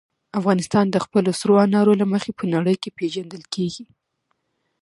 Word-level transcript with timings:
افغانستان 0.39 0.85
د 0.91 0.97
خپلو 1.05 1.29
سرو 1.39 1.53
انارو 1.65 1.93
له 2.01 2.05
مخې 2.13 2.31
په 2.39 2.43
نړۍ 2.53 2.75
کې 2.81 2.95
پېژندل 2.97 3.43
کېږي. 3.53 3.85